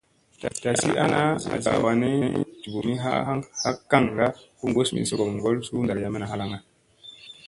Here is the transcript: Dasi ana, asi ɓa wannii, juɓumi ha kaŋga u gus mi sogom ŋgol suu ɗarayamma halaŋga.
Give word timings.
Dasi 0.63 0.91
ana, 1.03 1.19
asi 1.37 1.57
ɓa 1.65 1.73
wannii, 1.83 2.45
juɓumi 2.61 2.93
ha 3.03 3.11
kaŋga 3.91 4.27
u 4.63 4.65
gus 4.75 4.89
mi 4.93 5.01
sogom 5.09 5.29
ŋgol 5.37 5.55
suu 5.67 5.83
ɗarayamma 5.87 6.29
halaŋga. 6.31 6.59